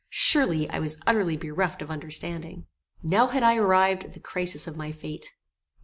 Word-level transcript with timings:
Surely 0.09 0.67
I 0.71 0.79
was 0.79 0.99
utterly 1.05 1.37
bereft 1.37 1.83
of 1.83 1.91
understanding. 1.91 2.65
Now 3.03 3.27
had 3.27 3.43
I 3.43 3.57
arrived 3.57 4.03
at 4.03 4.13
the 4.15 4.19
crisis 4.19 4.65
of 4.65 4.75
my 4.75 4.91
fate. 4.91 5.29